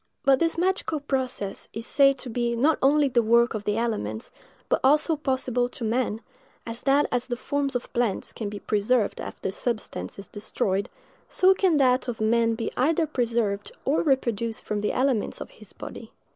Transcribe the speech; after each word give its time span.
But 0.25 0.39
this 0.39 0.57
magical 0.57 0.99
process 0.99 1.67
is 1.73 1.85
said 1.85 2.17
to 2.17 2.29
be 2.31 2.55
not 2.55 2.79
only 2.81 3.07
the 3.07 3.21
work 3.21 3.53
of 3.53 3.65
the 3.65 3.77
elements, 3.77 4.31
but 4.67 4.79
also 4.83 5.15
possible 5.15 5.69
to 5.69 5.83
man; 5.83 6.21
and 6.65 6.75
that 6.75 7.05
as 7.11 7.27
the 7.27 7.35
forms 7.37 7.75
of 7.75 7.93
plants 7.93 8.33
can 8.33 8.49
be 8.49 8.57
preserved 8.57 9.21
after 9.21 9.49
the 9.49 9.51
substance 9.51 10.17
is 10.17 10.27
destroyed, 10.27 10.89
so 11.29 11.53
can 11.53 11.77
that 11.77 12.07
of 12.07 12.19
man 12.19 12.55
be 12.55 12.71
either 12.75 13.05
preserved 13.05 13.71
or 13.85 14.01
reproduced 14.01 14.63
from 14.63 14.81
the 14.81 14.91
elements 14.91 15.39
of 15.39 15.51
his 15.51 15.71
body. 15.71 16.11